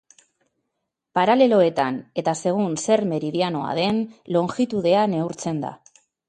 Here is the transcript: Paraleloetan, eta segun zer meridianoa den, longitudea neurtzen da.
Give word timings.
Paraleloetan, 1.17 1.99
eta 2.21 2.33
segun 2.45 2.77
zer 2.85 3.03
meridianoa 3.11 3.77
den, 3.81 4.01
longitudea 4.39 5.05
neurtzen 5.13 5.63
da. 5.67 5.73